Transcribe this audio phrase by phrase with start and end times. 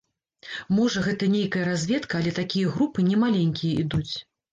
[0.77, 4.09] Можа, гэта нейкая разведка, але такія групы не маленькія ідуць.